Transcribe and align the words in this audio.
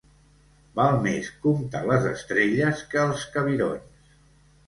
Val 0.79 0.95
més 1.01 1.27
comptar 1.43 1.81
les 1.91 2.07
estrelles 2.13 2.81
que 2.93 3.03
els 3.09 3.27
cabirons. 3.37 4.01